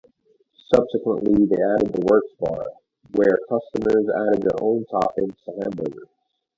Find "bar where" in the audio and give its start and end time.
2.39-3.37